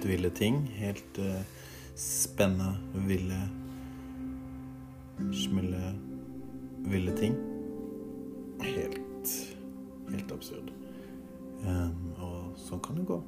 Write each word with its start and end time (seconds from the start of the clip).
helt 0.00 0.08
ville 0.08 0.30
ting. 0.30 0.66
Helt 0.76 1.18
uh, 1.18 1.42
spennende, 1.94 2.76
ville 2.94 3.48
Smille 5.32 5.94
ville 6.78 7.16
ting. 7.16 7.34
Helt 8.60 9.50
Helt 10.10 10.32
absurd. 10.32 10.72
Um, 11.62 12.14
og 12.18 12.56
sånn 12.58 12.80
kan 12.82 12.96
det 12.96 13.04
gå 13.06 13.18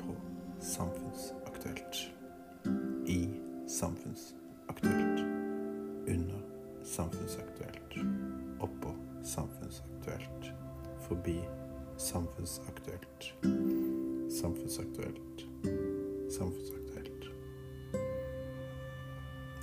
på 0.00 0.14
Samfunnsaktuelt. 0.64 2.00
I 3.06 3.28
Samfunnsaktuelt. 3.70 5.20
Under 6.08 6.40
Samfunnsaktuelt. 6.82 7.98
Oppå 8.64 8.96
Samfunnsaktuelt. 9.22 10.50
Forbi 11.06 11.38
Samfunnsaktuelt. 12.00 13.34
Samfunnsaktuelt. 14.40 15.53
Samfunnsaktuelt. 16.30 17.24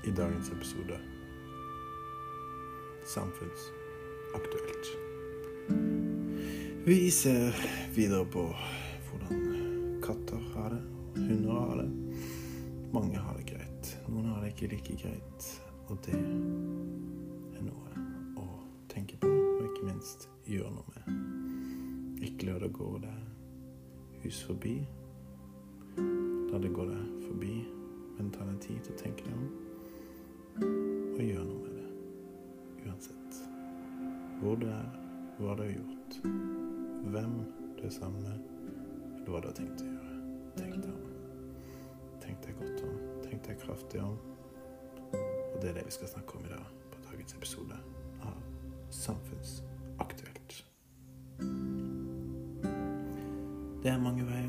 I 0.03 0.11
dagens 0.11 0.51
episode 0.51 0.99
Samfunnsaktuelt. 3.05 4.87
Vi 6.85 7.11
ser 7.11 7.55
videre 7.95 8.25
på 8.25 8.55
hvordan 9.09 9.99
katter 10.03 10.39
har 10.53 10.69
det, 10.69 10.81
hunder 11.15 11.51
har 11.51 11.75
det. 11.83 11.89
Mange 12.93 13.17
har 13.17 13.37
det 13.37 13.45
greit. 13.53 13.97
Noen 14.07 14.25
har 14.25 14.41
det 14.41 14.53
ikke 14.55 14.71
like 14.75 14.95
greit. 15.03 15.49
Og 15.89 15.99
det 16.05 16.15
er 16.17 17.67
noe 17.67 18.05
å 18.39 18.47
tenke 18.91 19.19
på, 19.21 19.29
og 19.29 19.67
ikke 19.67 19.91
minst 19.91 20.29
gjøre 20.49 20.71
noe 20.73 20.95
med. 20.95 22.25
Ikke 22.27 22.49
la 22.49 22.57
det 22.63 22.71
gå 22.75 22.89
deg 23.03 24.23
hus 24.23 24.41
forbi. 24.47 24.79
La 26.51 26.59
det 26.59 26.73
gå 26.75 26.85
deg 26.85 27.25
forbi, 27.25 27.53
men 28.17 28.31
ta 28.35 28.43
deg 28.43 28.59
tid 28.63 28.81
til 28.83 28.95
å 28.95 28.99
tenke 28.99 29.23
deg 29.27 29.33
om. 29.37 29.45
Og 31.15 31.21
gjøre 31.23 31.45
noe 31.47 31.61
med 31.63 31.77
det. 31.77 31.87
Uansett 32.87 33.41
hvor 34.41 34.55
du 34.57 34.65
er, 34.67 34.87
hva 35.37 35.53
du 35.53 35.61
har 35.61 35.69
gjort, 35.69 36.15
hvem 37.13 37.33
du 37.77 37.83
er 37.85 37.93
sammen 37.93 38.23
med, 38.25 38.39
eller 39.19 39.29
hva 39.29 39.41
du 39.43 39.47
har 39.51 39.57
tenkt 39.57 39.83
å 39.85 39.89
gjøre. 39.91 40.15
Tenk 40.57 40.79
deg 40.81 40.89
om. 40.89 41.03
Tenk 42.23 42.41
deg 42.47 42.57
godt 42.57 42.83
om. 42.87 42.95
Tenk 43.27 43.45
deg 43.45 43.61
kraftig 43.61 44.01
om. 44.01 44.17
Og 45.13 45.57
det 45.61 45.71
er 45.71 45.77
det 45.77 45.85
vi 45.91 45.93
skal 45.93 46.09
snakke 46.15 46.39
om 46.39 46.49
i 46.49 46.53
dag 46.55 46.73
på 46.89 47.05
dagens 47.05 47.37
episode 47.37 47.77
av 48.25 48.41
Samfunnsaktuelt. 48.97 50.63
Det 53.81 53.93
er 53.93 54.01
mange 54.01 54.25
veier. 54.25 54.40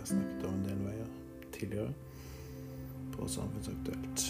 Vi 0.00 0.02
har 0.02 0.16
snakket 0.16 0.44
om 0.48 0.54
en 0.54 0.62
del 0.64 0.78
veier 0.80 1.08
tidligere 1.52 1.92
på 3.12 3.26
Samfunnsaktuelt. 3.28 4.22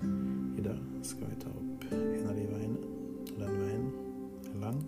Og 0.00 0.58
i 0.58 0.62
dag 0.64 0.78
skal 1.04 1.26
vi 1.28 1.40
ta 1.42 1.50
opp 1.50 1.82
en 1.92 2.28
av 2.30 2.38
de 2.38 2.46
veiene. 2.48 2.92
Den 3.34 3.58
veien 3.60 3.90
er 4.48 4.54
lang. 4.62 4.78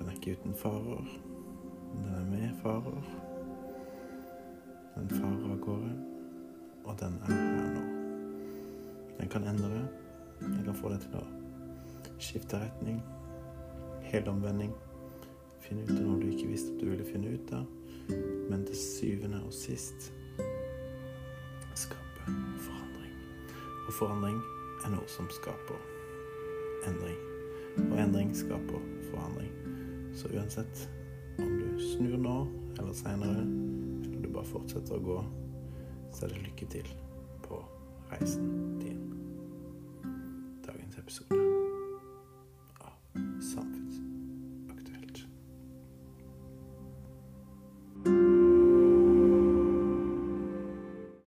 Den 0.00 0.08
er 0.08 0.16
ikke 0.16 0.34
uten 0.34 0.56
farer. 0.58 1.12
Den 1.92 2.08
er 2.10 2.24
med 2.32 2.58
farer. 2.64 3.06
Den 4.96 5.14
farer 5.14 5.46
av 5.52 5.62
gårde. 5.68 5.92
Og 6.88 6.98
den 7.04 7.20
er 7.22 7.38
her 7.38 7.70
nå. 7.76 7.84
Den 9.20 9.30
kan 9.30 9.46
endre. 9.52 9.86
Den 10.40 10.58
kan 10.64 10.82
få 10.82 10.90
deg 10.90 11.06
til 11.06 11.22
å 11.22 11.24
skifte 12.18 12.64
retning. 12.66 12.98
Helomvending. 14.10 14.74
Finne 15.66 15.82
ut 15.82 15.90
av 15.90 16.02
noe 16.04 16.20
du 16.20 16.28
ikke 16.30 16.50
visste 16.52 16.70
at 16.74 16.82
du 16.82 16.90
ville 16.92 17.06
finne 17.06 17.32
ut 17.34 17.52
av. 17.56 17.66
Men 18.50 18.62
til 18.68 18.78
syvende 18.78 19.40
og 19.42 19.54
sist 19.54 20.12
skape 21.76 22.34
forandring. 22.62 23.14
Og 23.88 23.96
forandring 23.98 24.38
er 24.84 24.92
noe 24.94 25.08
som 25.10 25.26
skaper 25.34 25.80
endring. 26.86 27.18
Og 27.88 27.98
endring 27.98 28.30
skaper 28.36 28.86
forandring. 29.10 29.50
Så 30.16 30.30
uansett 30.36 30.86
om 31.42 31.58
du 31.58 31.82
snur 31.82 32.14
nå 32.14 32.36
eller 32.78 32.94
seinere, 32.96 33.42
eller 34.06 34.22
du 34.22 34.30
bare 34.30 34.48
fortsetter 34.52 35.00
å 35.00 35.04
gå, 35.10 35.18
så 36.14 36.28
er 36.28 36.36
det 36.36 36.46
lykke 36.46 36.70
til 36.78 36.94
på 37.44 37.60
reisen 38.12 38.78
din. 38.80 39.02
Dagens 40.64 41.02
episode. 41.02 41.46